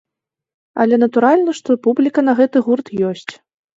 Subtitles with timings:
[0.83, 3.29] Але натуральна, што публіка на гэты гурт ёсць.